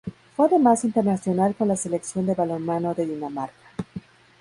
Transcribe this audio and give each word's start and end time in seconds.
Fue 0.35 0.47
además 0.47 0.83
internacional 0.83 1.53
con 1.53 1.67
la 1.67 1.75
Selección 1.75 2.25
de 2.25 2.33
balonmano 2.33 2.95
de 2.95 3.05
Dinamarca. 3.05 3.53